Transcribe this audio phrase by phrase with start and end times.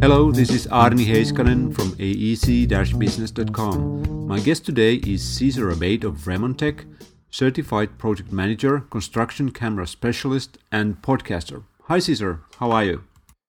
[0.00, 4.28] Hello, this is Aarni Heiskanen from aec-business.com.
[4.28, 6.84] My guest today is Cesar Abeid of Remontech,
[7.30, 11.64] certified project manager, construction camera specialist, and podcaster.
[11.86, 12.42] Hi, Cesar.
[12.60, 13.02] How are you?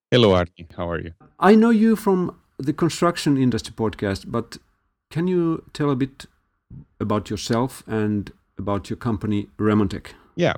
[0.09, 0.65] Hello, Arni.
[0.75, 1.13] How are you?
[1.39, 4.57] I know you from the construction industry podcast, but
[5.11, 6.25] can you tell a bit
[6.99, 10.13] about yourself and about your company, Remontech?
[10.39, 10.53] Yeah.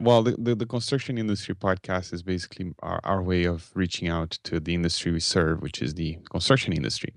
[0.00, 4.32] Well, the, the, the, construction industry podcast is basically our, our way of reaching out
[4.42, 7.14] to the industry we serve, which is the construction industry.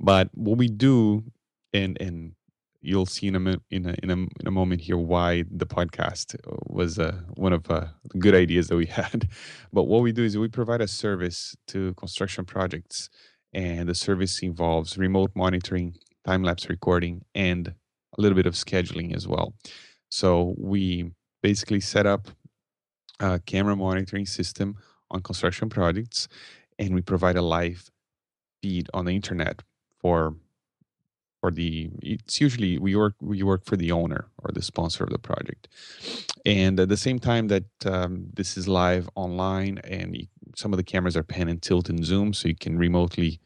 [0.00, 1.24] But what we do,
[1.74, 2.32] and and
[2.80, 6.36] you'll see in a in a in a, in a moment here why the podcast
[6.68, 9.28] was uh, one of uh, the good ideas that we had.
[9.74, 13.10] But what we do is we provide a service to construction projects,
[13.52, 17.74] and the service involves remote monitoring, time lapse recording, and
[18.16, 19.52] a little bit of scheduling as well.
[20.08, 22.28] So we basically set up
[23.20, 24.76] a camera monitoring system
[25.10, 26.28] on construction projects
[26.78, 27.90] and we provide a live
[28.62, 29.62] feed on the internet
[30.00, 30.34] for
[31.40, 35.10] for the it's usually we work we work for the owner or the sponsor of
[35.10, 35.68] the project.
[36.46, 40.76] And at the same time that um, this is live online and you, some of
[40.76, 43.40] the cameras are pan and tilt and zoom so you can remotely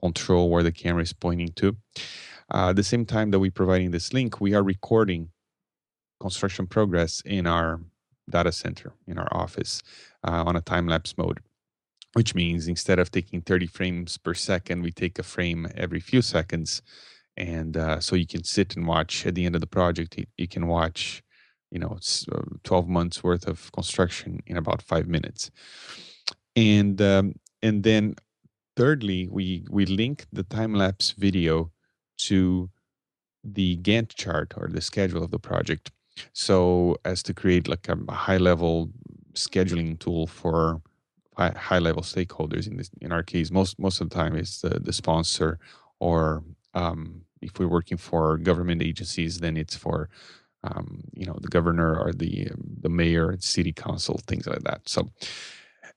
[0.00, 1.76] control where the camera is pointing to.
[2.52, 5.28] Uh, at the same time that we're providing this link we are recording
[6.22, 7.80] construction progress in our
[8.30, 9.82] data center, in our office,
[10.26, 11.40] uh, on a time lapse mode,
[12.14, 16.22] which means instead of taking 30 frames per second, we take a frame every few
[16.22, 16.80] seconds.
[17.36, 20.26] And uh, so you can sit and watch at the end of the project, you,
[20.36, 21.22] you can watch,
[21.70, 21.98] you know,
[22.32, 25.50] uh, 12 months worth of construction in about five minutes.
[26.54, 28.14] And, um, and then
[28.76, 31.72] thirdly, we, we link the time lapse video
[32.28, 32.70] to
[33.42, 35.90] the Gantt chart or the schedule of the project
[36.32, 38.90] so as to create like a high level
[39.34, 40.80] scheduling tool for
[41.38, 44.78] high level stakeholders in this in our case most most of the time it's the,
[44.80, 45.58] the sponsor
[45.98, 50.08] or um, if we're working for government agencies then it's for
[50.64, 52.48] um, you know the governor or the
[52.80, 54.88] the mayor city council things like that.
[54.88, 55.10] So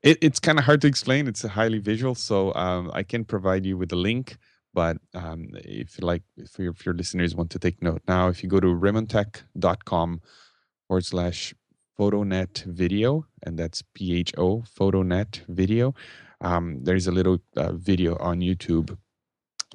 [0.04, 1.28] it, it's kind of hard to explain.
[1.28, 2.16] It's highly visual.
[2.16, 4.38] So um, i can provide you with a link
[4.76, 8.44] but um, if like, if your, if your listeners want to take note now, if
[8.44, 10.22] you go to remontech.com
[10.88, 11.56] forward slash
[11.98, 15.96] photonet video, and that's P H O photonet video,
[16.42, 18.98] um, there's a little uh, video on YouTube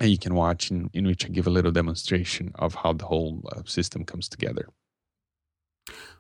[0.01, 3.07] and you can watch in, in which I give a little demonstration of how the
[3.07, 4.69] whole uh, system comes together.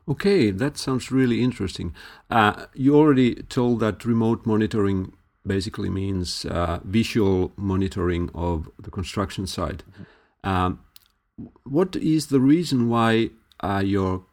[0.08, 1.94] Okay, that sounds really interesting.
[2.30, 5.12] Uh, you already told that remote monitoring
[5.46, 9.82] basically means uh, visual monitoring of the construction site.
[9.82, 10.48] Mm-hmm.
[10.48, 10.80] Um,
[11.64, 13.30] what is the reason why
[13.60, 14.24] uh, your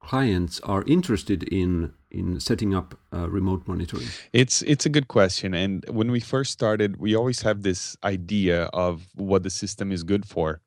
[0.00, 4.08] clients are interested in in setting up uh, remote monitoring?
[4.32, 8.64] It's it's a good question, and when we first started, we always have this idea
[8.72, 10.60] of what the system is good for,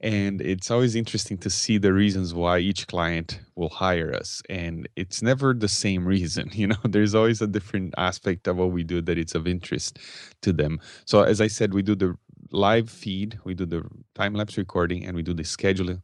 [0.00, 4.88] and it's always interesting to see the reasons why each client will hire us, and
[4.96, 6.50] it's never the same reason.
[6.62, 9.98] You know, there's always a different aspect of what we do that it's of interest
[10.42, 10.78] to them.
[11.06, 12.16] So, as I said, we do the
[12.52, 13.82] live feed, we do the
[14.14, 16.02] time lapse recording, and we do the scheduling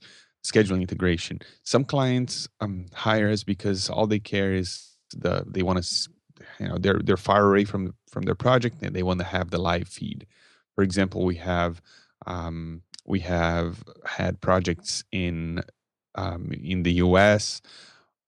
[0.51, 1.41] scheduling integration.
[1.63, 6.09] Some clients um, hire us because all they care is the they want to
[6.61, 9.51] you know they're they're far away from from their project and they want to have
[9.51, 10.27] the live feed.
[10.75, 11.81] For example, we have
[12.27, 15.63] um, we have had projects in
[16.15, 17.61] um, in the U.S.,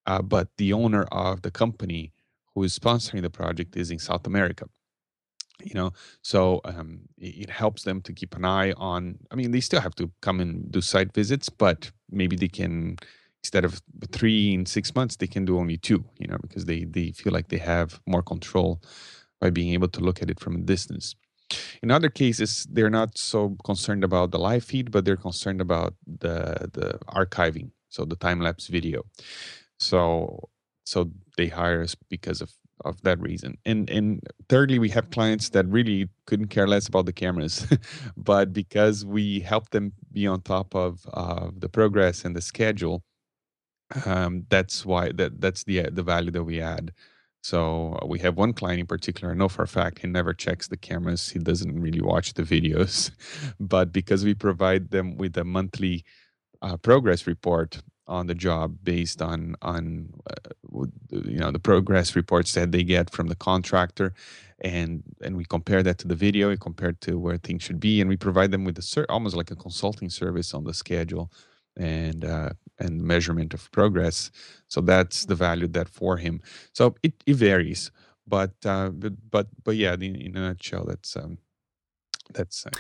[0.07, 2.13] uh, but the owner of the company
[2.55, 4.67] who is sponsoring the project is in South America
[5.65, 9.61] you know so um, it, helps them to keep an eye on i mean they
[9.61, 12.97] still have to come and do site visits but maybe they can
[13.43, 13.81] instead of
[14.13, 17.33] three in six months they can do only two you know because they they feel
[17.33, 18.81] like they have more control
[19.41, 21.17] by being able to look at it from a distance.
[21.83, 25.95] In other cases they're not so concerned about the live feed but they're concerned about
[26.07, 29.03] the the archiving so the time lapse video.
[29.79, 30.51] So
[30.85, 32.53] so they hire us because of
[32.85, 33.57] of that reason.
[33.65, 37.67] And and thirdly, we have clients that really couldn't care less about the cameras,
[38.17, 43.03] but because we help them be on top of uh, the progress and the schedule,
[44.07, 46.93] um, that's why that that's the the value that we add.
[47.43, 49.33] So uh, we have one client in particular.
[49.33, 51.31] I know for a fact he never checks the cameras.
[51.31, 53.11] He doesn't really watch the videos,
[53.61, 56.05] but because we provide them with a monthly
[56.63, 62.55] uh, progress report on the job based on on uh, you know the progress reports
[62.55, 64.13] that they get from the contractor
[64.61, 68.01] and and we compare that to the video we compare to where things should be
[68.01, 71.31] and we provide them with a ser- almost like a consulting service on the schedule
[71.77, 74.31] and uh, and measurement of progress
[74.69, 76.43] so that's the value that for him
[76.73, 77.91] so it, it varies
[78.31, 81.39] but uh, but but but yeah, in, in a nutshell, that's um,
[82.33, 82.65] that's.
[82.65, 82.71] Uh,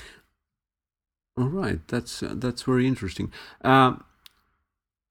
[1.36, 3.32] All right, that's uh, that's very interesting.
[3.62, 3.96] Uh,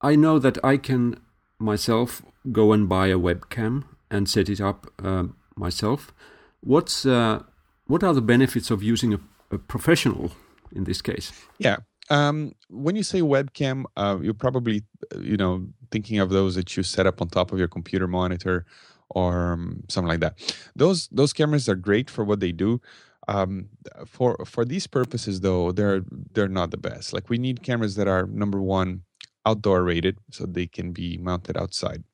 [0.02, 1.20] I know that I can
[1.58, 5.24] myself go and buy a webcam and set it up uh,
[5.56, 6.12] myself.
[6.60, 7.42] What's uh,
[7.86, 9.20] what are the benefits of using a,
[9.50, 10.32] a professional
[10.72, 11.32] in this case?
[11.58, 14.82] Yeah, um, when you say webcam, uh, you're probably
[15.20, 18.66] you know thinking of those that you set up on top of your computer monitor
[19.10, 20.54] or um, something like that.
[20.74, 22.80] Those those cameras are great for what they do.
[23.28, 23.68] Um,
[24.06, 27.12] for for these purposes, though, they're they're not the best.
[27.12, 29.02] Like we need cameras that are number one
[29.46, 32.04] outdoor rated, so they can be mounted outside.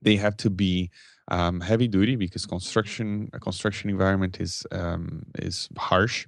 [0.00, 0.90] They have to be
[1.28, 6.26] um, heavy duty because construction a construction environment is um, is harsh.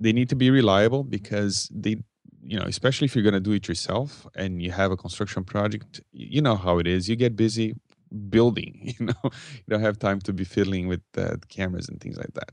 [0.00, 1.96] They need to be reliable because they
[2.44, 5.44] you know especially if you're going to do it yourself and you have a construction
[5.44, 7.74] project you know how it is you get busy
[8.28, 12.16] building you know you don't have time to be fiddling with the cameras and things
[12.16, 12.52] like that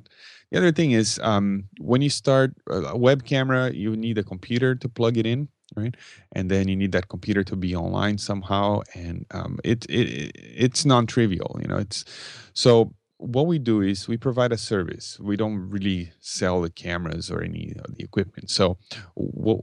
[0.49, 4.75] the other thing is um, when you start a web camera you need a computer
[4.75, 5.95] to plug it in right?
[6.33, 10.85] And then you need that computer to be online somehow and um, it, it it's
[10.85, 12.05] non-trivial you know it's
[12.53, 15.19] so what we do is we provide a service.
[15.19, 18.49] We don't really sell the cameras or any of the equipment.
[18.49, 18.79] So
[19.13, 19.59] what,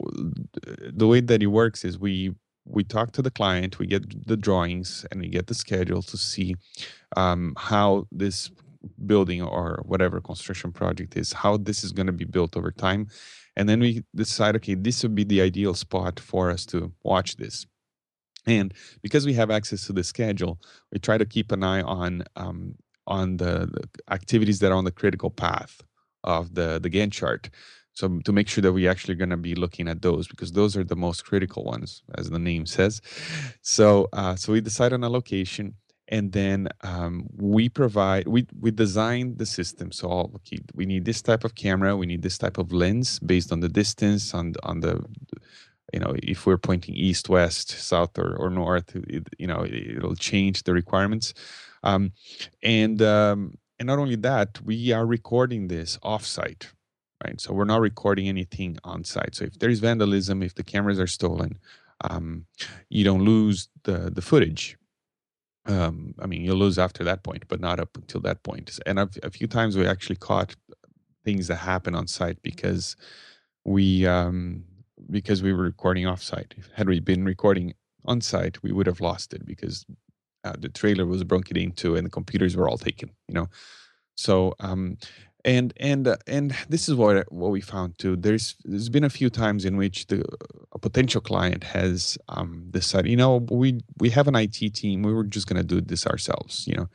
[0.96, 2.34] the way that it works is we
[2.70, 6.18] we talk to the client we get the drawings and we get the schedule to
[6.18, 6.54] see
[7.16, 8.50] um, how this
[9.06, 13.08] building or whatever construction project is how this is going to be built over time
[13.58, 17.36] and then we decide okay this would be the ideal spot for us to watch
[17.36, 17.66] this.
[18.46, 18.72] And
[19.02, 20.58] because we have access to the schedule
[20.92, 22.76] we try to keep an eye on um,
[23.06, 25.82] on the, the, activities that are on the critical path
[26.24, 27.50] of the the gantt chart.
[27.92, 30.76] So to make sure that we actually going to be looking at those because those
[30.76, 33.02] are the most critical ones as the name says.
[33.60, 35.74] So uh, so we decide on a location
[36.08, 39.92] and then um, we provide we we design the system.
[39.92, 43.52] So okay, we need this type of camera we need this type of lens based
[43.52, 45.04] on the distance on on the
[45.92, 50.16] you know if we're pointing east west south or, or north it, you know it'll
[50.16, 51.34] change the requirements.
[51.84, 52.12] Um,
[52.62, 56.66] and um, and not only that we are recording this offsite
[57.24, 57.40] right?
[57.40, 61.06] So we're not recording anything on site so if there's vandalism if the cameras are
[61.06, 61.58] stolen
[62.00, 62.46] um,
[62.88, 64.76] you don't lose the the footage
[65.68, 68.78] um, I mean, you'll lose after that point, but not up until that point.
[68.86, 70.56] And a, a few times we actually caught
[71.24, 72.96] things that happen on site because
[73.64, 74.64] we um,
[75.10, 76.54] because we were recording off site.
[76.74, 77.74] Had we been recording
[78.06, 79.84] on site, we would have lost it because
[80.44, 83.10] uh, the trailer was broken into and the computers were all taken.
[83.28, 83.48] You know,
[84.16, 84.96] so um,
[85.48, 88.16] and and uh, and this is what what we found too.
[88.16, 90.22] There's there's been a few times in which the
[90.72, 95.02] a potential client has um, decided you know we we have an IT team.
[95.02, 96.88] We were just going to do this ourselves you know.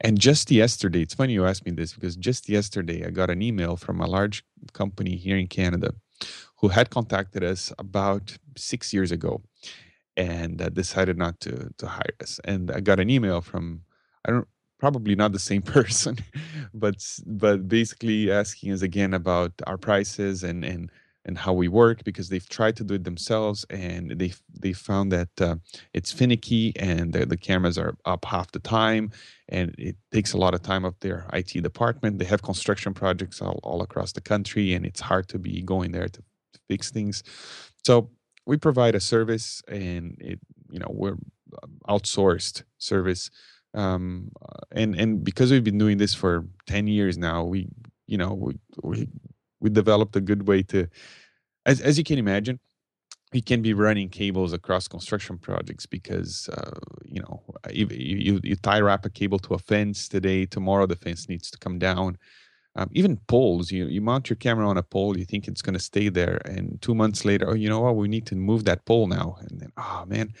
[0.00, 3.40] And just yesterday it's funny you asked me this because just yesterday I got an
[3.40, 5.94] email from a large company here in Canada
[6.58, 9.42] who had contacted us about 6 years ago
[10.16, 12.38] and uh, decided not to to hire us.
[12.44, 13.64] And I got an email from
[14.26, 14.48] I don't
[14.78, 16.18] probably not the same person
[16.74, 20.90] but but basically asking us again about our prices and and
[21.26, 25.10] and how we work because they've tried to do it themselves and they they found
[25.10, 25.56] that uh,
[25.94, 29.10] it's finicky and the, the cameras are up half the time
[29.48, 32.18] and it takes a lot of time of their IT department.
[32.18, 35.92] They have construction projects all, all across the country and it's hard to be going
[35.92, 37.22] there to, to fix things.
[37.86, 38.10] So
[38.46, 40.40] we provide a service and it
[40.70, 41.16] you know we're
[41.62, 43.30] uh, outsourced service
[43.74, 44.30] um,
[44.72, 47.68] and and because we've been doing this for 10 years now we
[48.06, 49.08] you know we we,
[49.60, 50.88] we developed a good way to
[51.66, 52.58] as, as you can imagine
[53.34, 58.56] we can be running cables across construction projects because uh, you know you, you, you
[58.56, 62.16] tie wrap a cable to a fence today tomorrow the fence needs to come down.
[62.76, 65.74] Um, even poles you, you mount your camera on a pole you think it's going
[65.74, 67.96] to stay there and two months later oh you know what?
[67.96, 69.36] We need to move that pole now.
[69.40, 70.32] And then oh man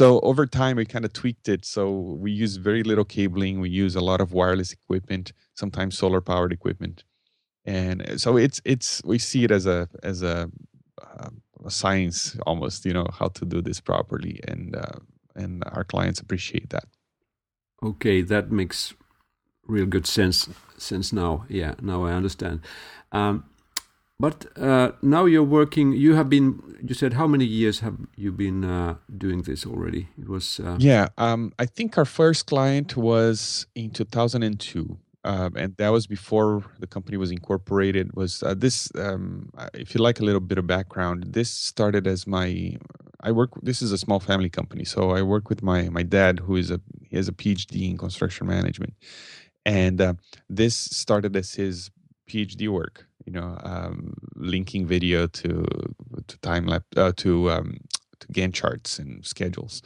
[0.00, 1.66] so over time, we kind of tweaked it.
[1.66, 3.60] So we use very little cabling.
[3.60, 7.04] We use a lot of wireless equipment, sometimes solar powered equipment,
[7.66, 10.50] and uh, so it's it's we see it as a as a,
[11.02, 11.28] uh,
[11.66, 12.86] a science almost.
[12.86, 15.00] You know how to do this properly, and uh,
[15.36, 16.86] and our clients appreciate that.
[17.82, 18.94] Okay, that makes
[19.66, 20.48] real good sense.
[20.78, 22.60] Sense now, yeah, now I understand.
[23.12, 23.44] Um,
[24.20, 25.92] but uh, now you're working.
[25.92, 26.62] You have been.
[26.82, 30.08] You said how many years have you been uh, doing this already?
[30.20, 30.60] It was.
[30.60, 36.06] Uh, yeah, um, I think our first client was in 2002, um, and that was
[36.06, 38.14] before the company was incorporated.
[38.14, 38.92] Was uh, this?
[38.94, 42.76] Um, if you like a little bit of background, this started as my.
[43.22, 43.50] I work.
[43.62, 46.70] This is a small family company, so I work with my my dad, who is
[46.70, 48.94] a he has a PhD in construction management,
[49.64, 50.14] and uh,
[50.50, 51.90] this started as his
[52.28, 53.06] PhD work.
[53.26, 55.64] You know, um, linking video to
[56.26, 57.78] to time lapse uh, to um,
[58.20, 59.82] to Gantt charts and schedules.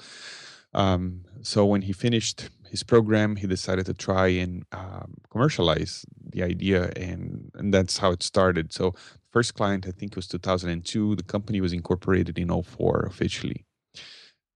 [0.73, 6.43] Um, so when he finished his program, he decided to try and um, commercialize the
[6.43, 8.73] idea, and and that's how it started.
[8.73, 8.95] So
[9.31, 11.17] first client, I think, was 2002.
[11.17, 13.65] The company was incorporated in 04 officially.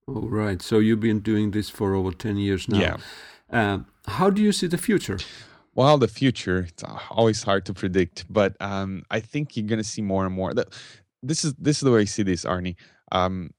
[0.09, 0.63] Oh, right.
[0.63, 2.79] So you've been doing this for over 10 years now.
[2.81, 2.97] Yeah.
[3.51, 5.19] Uh, how do you see the future?
[5.75, 9.85] Well, the future, it's always hard to predict, but um, I think you're going to
[9.85, 10.53] see more and more.
[11.23, 12.77] This is this is the way I see this, Aarni.
[13.13, 13.51] Um,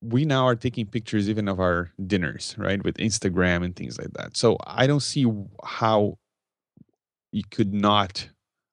[0.00, 4.12] we now are taking pictures even of our dinners, right, with Instagram and things like
[4.14, 4.36] that.
[4.36, 5.26] So I don't see
[5.64, 6.18] how
[7.32, 8.28] you could not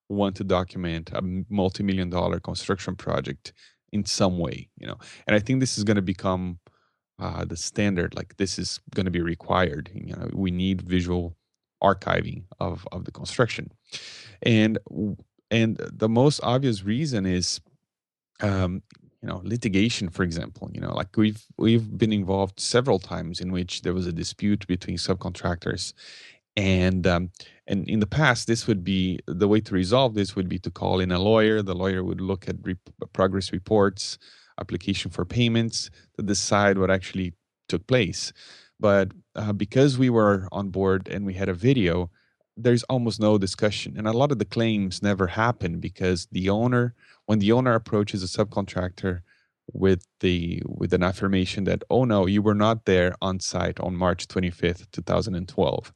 [0.10, 3.54] want to document a multi-million dollar construction project
[3.92, 4.98] in some way, you know.
[5.28, 6.60] And I think this is going to become
[7.20, 8.16] uh, the standard.
[8.16, 9.92] Like this is going to be required.
[9.94, 11.36] You know, we need visual
[11.84, 13.72] archiving of of the construction,
[14.42, 14.78] and
[15.52, 17.60] and the most obvious reason is
[18.42, 18.82] um,
[19.22, 23.52] you know litigation for example you know like we've we've been involved several times in
[23.52, 25.94] which there was a dispute between subcontractors
[26.56, 27.32] and um,
[27.68, 30.72] and in the past this would be the way to resolve this would be to
[30.72, 31.62] call in a lawyer.
[31.62, 32.76] The lawyer would look at re-
[33.14, 34.18] progress reports
[34.60, 37.34] application for payments to decide what actually
[37.70, 38.34] took place
[38.80, 42.10] but uh, because we were on board and we had a video
[42.58, 46.94] there's almost no discussion and a lot of the claims never happen because the owner
[47.26, 49.22] when the owner approaches a subcontractor
[49.72, 53.96] with the with an affirmation that oh no you were not there on site on
[53.96, 55.94] march 25th 2012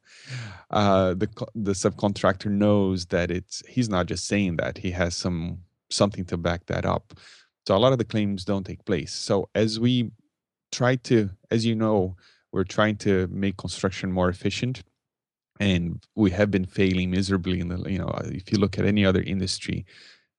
[0.70, 5.58] uh, the the subcontractor knows that it's he's not just saying that he has some
[5.90, 7.14] something to back that up.
[7.66, 9.12] So a lot of the claims don't take place.
[9.12, 10.10] So as we
[10.72, 12.16] try to as you know
[12.54, 14.82] we're trying to make construction more efficient
[15.60, 19.04] and we have been failing miserably in the you know if you look at any
[19.04, 19.84] other industry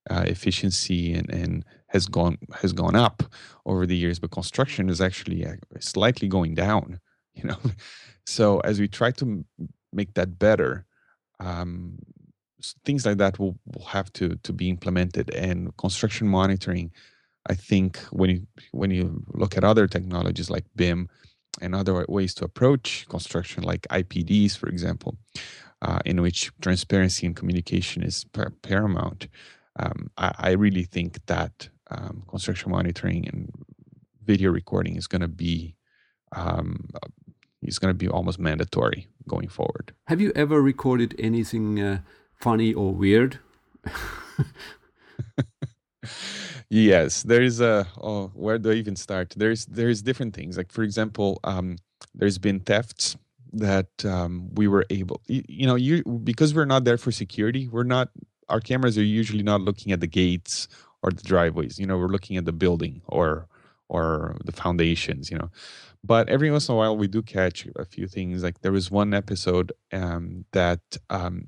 [0.09, 3.23] uh, efficiency and, and has gone has gone up
[3.65, 6.99] over the years, but construction is actually uh, slightly going down.
[7.37, 7.59] You know,
[8.25, 9.43] so as we try to
[9.91, 10.85] make that better,
[11.41, 11.99] um,
[12.85, 15.35] things like that will, will have to to be implemented.
[15.35, 16.93] And construction monitoring,
[17.49, 21.09] I think, when you when you look at other technologies like BIM
[21.61, 25.17] and other ways to approach construction, like IPDs, for example,
[25.81, 28.25] uh, in which transparency and communication is
[28.61, 29.27] paramount
[29.77, 33.51] um, I, I, really think that um, construction monitoring and
[34.23, 35.75] video recording is going to be
[36.31, 36.89] um,
[37.61, 39.93] is going to be almost mandatory going forward.
[40.07, 41.99] Have you ever recorded anything uh,
[42.35, 43.39] funny or weird?
[46.69, 47.87] yes, there is a.
[48.01, 49.33] Oh, where do I even start?
[49.35, 50.57] There's there's different things.
[50.57, 51.77] Like for example, um,
[52.13, 53.15] there's been thefts
[53.53, 55.21] that um, we were able.
[55.27, 57.67] You, you know, you because we're not there for security.
[57.67, 58.09] We're not
[58.49, 60.67] our cameras are usually not looking at the gates
[61.01, 61.79] or the driveways.
[61.79, 63.47] You know, we're looking at the building or
[63.89, 65.31] or the foundations.
[65.31, 65.51] You know,
[66.03, 68.43] but every once in a while we do catch a few things.
[68.43, 71.47] Like there was one episode um, that um,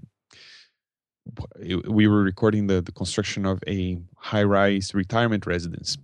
[1.88, 3.97] we were recording the the construction of a
[4.31, 5.98] high rise retirement residence.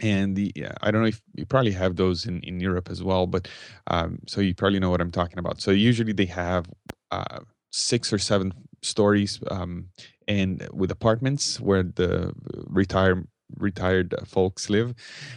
[0.00, 3.26] And the I don't know if you probably have those in, in Europe as well,
[3.26, 3.46] but
[3.86, 5.60] um, so you probably know what I'm talking about.
[5.60, 6.64] So usually they have
[7.10, 7.40] uh,
[7.70, 9.88] six or seven stories um,
[10.26, 12.32] and with apartments where the
[12.80, 13.28] retired
[13.58, 14.94] retired folks live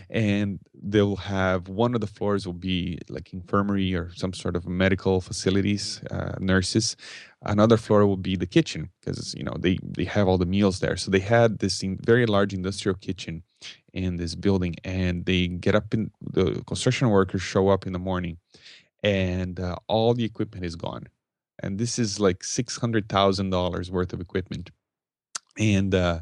[0.10, 4.65] and they'll have one of the floors will be like infirmary or some sort of
[4.67, 6.95] medical facilities uh, nurses
[7.45, 10.79] another floor will be the kitchen because you know they they have all the meals
[10.79, 13.43] there so they had this very large industrial kitchen
[13.93, 17.99] in this building and they get up in the construction workers show up in the
[17.99, 18.37] morning
[19.03, 21.07] and uh, all the equipment is gone
[21.59, 24.71] and this is like six hundred thousand dollars worth of equipment.
[25.57, 26.19] And uh,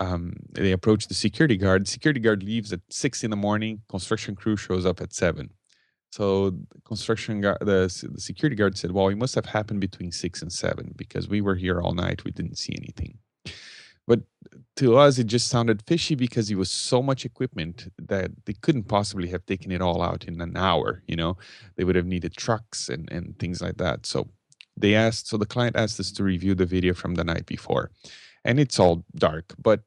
[0.00, 1.88] um, they approach the security guard.
[1.88, 3.82] Security guard leaves at six in the morning.
[3.88, 5.50] Construction crew shows up at seven.
[6.12, 10.12] So the construction guard, the, the security guard said, "Well, it must have happened between
[10.12, 12.24] six and seven because we were here all night.
[12.24, 13.18] We didn't see anything."
[14.06, 14.20] But
[14.76, 18.88] to us, it just sounded fishy because it was so much equipment that they couldn't
[18.88, 21.02] possibly have taken it all out in an hour.
[21.06, 21.36] You know,
[21.76, 24.06] they would have needed trucks and and things like that.
[24.06, 24.28] So
[24.76, 27.90] they asked so the client asked us to review the video from the night before
[28.44, 29.80] and it's all dark but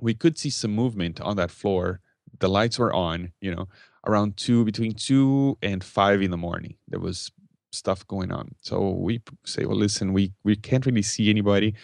[0.00, 2.00] we could see some movement on that floor
[2.40, 3.68] the lights were on you know
[4.06, 7.30] around two between two and five in the morning there was
[7.72, 11.74] stuff going on so we say well listen we we can't really see anybody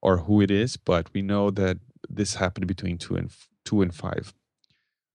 [0.00, 1.78] or who it is but we know that
[2.08, 3.30] this happened between two and
[3.64, 4.32] two and five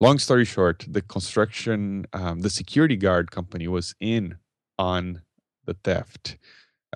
[0.01, 4.37] long story short the construction um, the security guard company was in
[4.77, 5.21] on
[5.67, 6.37] the theft.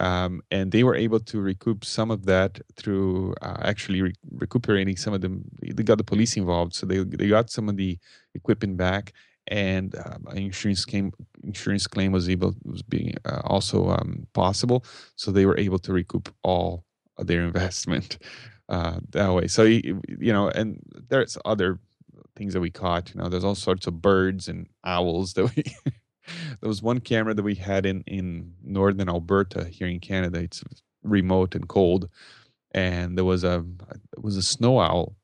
[0.02, 4.98] Um, and they were able to recoup some of that through uh, actually re- recuperating
[4.98, 5.44] some of them.
[5.62, 8.00] They got the police involved, so they they got some of the
[8.34, 9.14] equipment back,
[9.48, 11.12] and um, insurance claim
[11.44, 14.84] insurance claim was able was being uh, also um, possible.
[15.18, 16.84] So they were able to recoup all
[17.20, 18.18] of their investment
[18.70, 19.48] uh, that way.
[19.48, 20.80] So you, you know, and
[21.10, 21.80] there's other
[22.36, 23.14] things that we caught.
[23.14, 25.64] You know, there's all sorts of birds and owls that we.
[26.60, 30.40] There was one camera that we had in in northern Alberta here in Canada.
[30.40, 30.64] It's
[31.04, 32.10] remote and cold,
[32.72, 33.66] and there was a
[34.18, 35.16] was a snow owl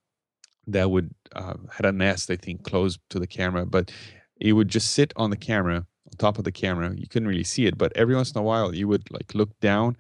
[0.68, 3.92] that would uh, had a nest I think close to the camera, but
[4.40, 6.94] it would just sit on the camera on top of the camera.
[6.96, 9.58] You couldn't really see it, but every once in a while you would like look
[9.60, 9.98] down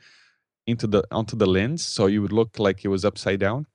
[0.65, 3.65] into the onto the lens, so you would look like it was upside down.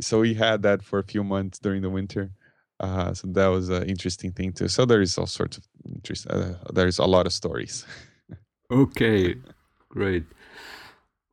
[0.00, 2.32] So we had that for a few months during the winter.
[2.80, 4.68] Uh, so that was an interesting thing too.
[4.68, 5.64] So there is all sorts of
[6.28, 7.86] Uh, there's a lot of stories.
[8.70, 9.36] okay,
[9.88, 10.24] great.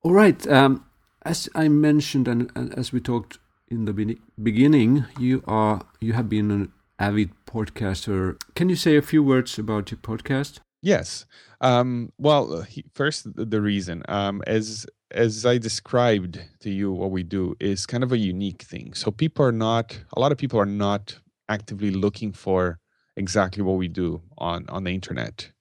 [0.03, 0.47] All right.
[0.47, 0.85] Um,
[1.23, 3.37] as I mentioned, and, and, as we talked
[3.67, 8.41] in the be- beginning, you are you have been an avid podcaster.
[8.55, 10.59] Can you say a few words about your podcast?
[10.81, 11.25] Yes.
[11.61, 17.55] Um, well, first, the reason, um, as as I described to you, what we do
[17.59, 18.93] is kind of a unique thing.
[18.93, 22.79] So people are not, a lot of people are not actively looking for
[23.17, 25.51] exactly what we do on on the internet.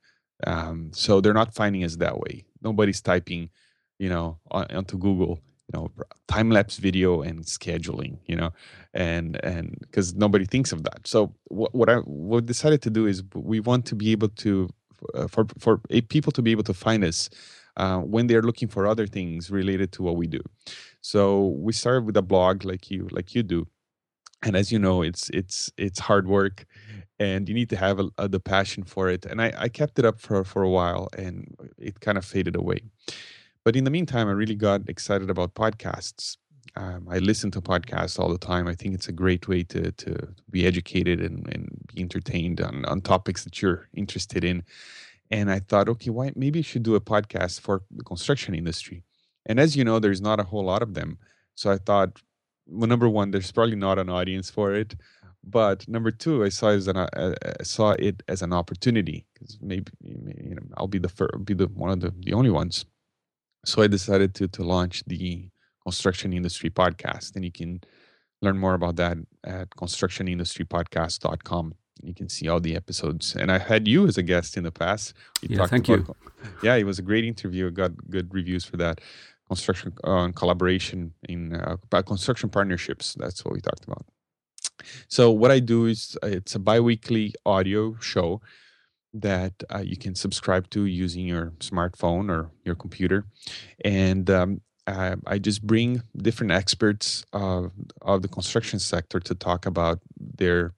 [0.46, 2.44] Um, so they're not finding us that way.
[2.62, 3.50] Nobody's typing,
[3.98, 5.90] you know, on, onto Google, you know,
[6.28, 8.50] time lapse video and scheduling, you know,
[8.94, 11.06] and and because nobody thinks of that.
[11.06, 14.68] So what what I what decided to do is we want to be able to
[15.14, 15.78] uh, for for
[16.08, 17.30] people to be able to find us
[17.76, 20.40] uh, when they're looking for other things related to what we do.
[21.00, 23.66] So we started with a blog like you like you do,
[24.42, 26.66] and as you know, it's it's it's hard work,
[27.20, 29.26] and you need to have a, a, the passion for it.
[29.26, 32.56] And I, I kept it up for for a while, and it kind of faded
[32.56, 32.80] away.
[33.64, 36.38] But in the meantime, I really got excited about podcasts.
[36.76, 38.66] Um, I listen to podcasts all the time.
[38.66, 42.84] I think it's a great way to to be educated and, and be entertained on,
[42.86, 44.64] on topics that you're interested in.
[45.30, 49.04] And I thought, okay, why maybe I should do a podcast for the construction industry.
[49.46, 51.18] And as you know, there's not a whole lot of them.
[51.54, 52.20] So I thought,
[52.66, 54.94] well, number one, there's probably not an audience for it.
[55.42, 59.26] But number two, I saw it as an uh, I saw it as an opportunity
[59.32, 62.50] because maybe you know I'll be the first, be the one of the, the only
[62.50, 62.84] ones.
[63.64, 65.48] So I decided to to launch the
[65.82, 67.80] construction industry podcast, and you can
[68.42, 73.36] learn more about that at constructionindustrypodcast.com you can see all the episodes.
[73.36, 75.14] And I had you as a guest in the past.
[75.42, 76.50] We yeah, thank about, you.
[76.62, 77.68] Yeah, it was a great interview.
[77.68, 79.00] I got good reviews for that.
[79.48, 83.16] Construction uh, collaboration in uh, construction partnerships.
[83.18, 84.06] That's what we talked about.
[85.08, 88.40] So what I do is uh, it's a biweekly audio show
[89.12, 93.24] that uh, you can subscribe to using your smartphone or your computer,
[93.84, 99.66] and um, uh, I just bring different experts of of the construction sector to talk
[99.66, 100.74] about their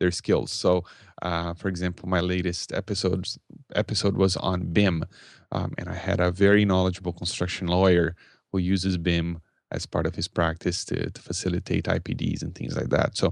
[0.00, 0.50] their skills.
[0.50, 0.84] So,
[1.22, 3.26] uh, for example, my latest episode
[3.74, 5.04] episode was on BIM,
[5.52, 8.16] um, and I had a very knowledgeable construction lawyer
[8.52, 9.40] who uses BIM
[9.72, 13.16] as part of his practice to, to facilitate IPDs and things like that.
[13.16, 13.28] So,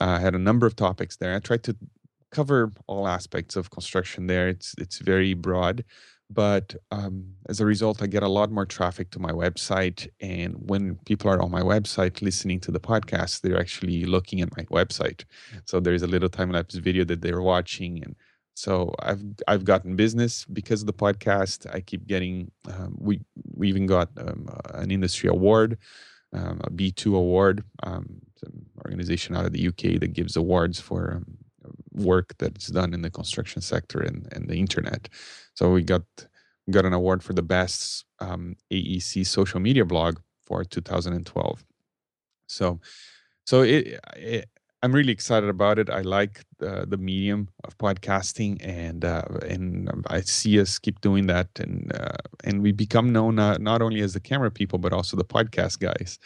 [0.00, 1.34] uh, I had a number of topics there.
[1.34, 1.76] I tried to
[2.30, 4.48] cover all aspects of construction there.
[4.48, 5.84] It's it's very broad,
[6.28, 10.54] but um, as a result i get a lot more traffic to my website and
[10.68, 14.64] when people are on my website listening to the podcast they're actually looking at my
[14.64, 15.24] website
[15.64, 18.16] so there's a little time lapse video that they're watching and
[18.56, 23.20] so i've i've gotten business because of the podcast i keep getting um, we
[23.54, 25.78] we even got um, an industry award
[26.32, 31.14] um, a Be2 award um, an organization out of the uk that gives awards for
[31.16, 31.38] um,
[31.96, 35.08] work that's done in the construction sector and, and the internet.
[35.54, 36.02] So we got
[36.70, 41.64] got an award for the best um, AEC social media blog for 2012.
[42.48, 42.80] So
[43.46, 44.00] so it,
[44.86, 45.90] I'm really excited about it.
[45.90, 51.26] I like the, the medium of podcasting, and uh, and I see us keep doing
[51.26, 54.92] that, and uh, and we become known uh, not only as the camera people, but
[54.92, 56.20] also the podcast guys,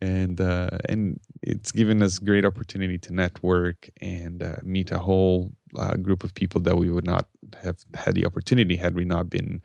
[0.00, 5.52] and uh, and it's given us great opportunity to network and uh, meet a whole
[5.76, 7.28] uh, group of people that we would not
[7.62, 9.60] have had the opportunity had we not been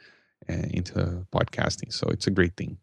[0.49, 1.93] into podcasting.
[1.93, 2.77] So it's a great thing.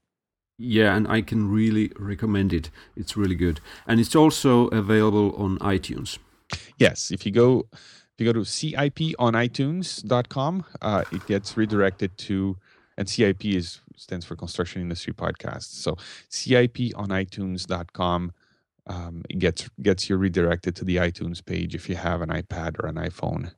[0.63, 2.71] Yeah, and I can really recommend it.
[2.95, 6.19] It's really good, and it's also available on iTunes.
[6.77, 12.19] Yes, if you go if you go to CIP on iTunes.com, uh, it gets redirected
[12.19, 12.59] to
[12.99, 15.83] and CIP is stands for Construction Industry Podcast.
[15.83, 15.97] So
[16.29, 18.33] CIP on iTunes.com
[18.87, 21.75] um, it gets gets you redirected to the iTunes page.
[21.75, 23.53] If you have an iPad or an iPhone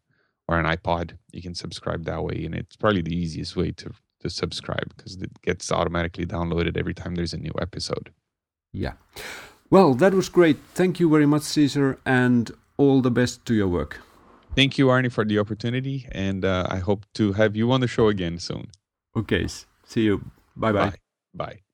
[0.47, 3.93] or an iPod, you can subscribe that way, and it's probably the easiest way to
[4.23, 8.11] to subscribe because it gets automatically downloaded every time there's a new episode.
[8.73, 8.95] Yeah.
[9.71, 10.59] Well, that was great.
[10.75, 14.01] Thank you very much, Cesar, and all the best to your work.
[14.55, 17.89] Thank you, Aarni, for the opportunity, and uh, I hope to have you on the
[17.89, 18.71] show again soon.
[19.17, 19.47] Okay.
[19.87, 20.31] See you.
[20.57, 20.91] Bye-bye.
[20.91, 20.97] Bye.
[21.35, 21.72] Bye.